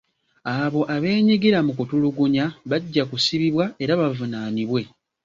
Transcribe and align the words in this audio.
Abo 0.61 0.81
abeenyigira 0.95 1.59
mu 1.65 1.71
kutulugunya 1.77 2.45
bajja 2.69 3.03
kusibibwa 3.11 3.65
era 3.83 3.93
bavunaanibwe. 4.01 4.81